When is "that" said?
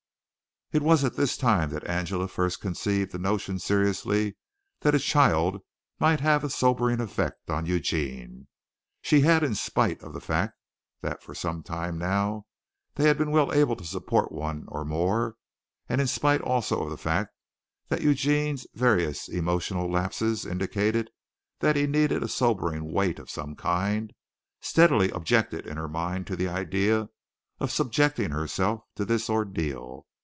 1.71-1.85, 4.79-4.95, 11.01-11.21, 17.89-18.01, 21.59-21.75